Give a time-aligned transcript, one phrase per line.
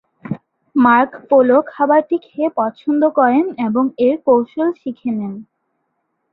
[0.75, 5.33] Marco Polo খাবারটি খেয়ে পছন্দ করেন এবং এর কৌশল শিখে নেন।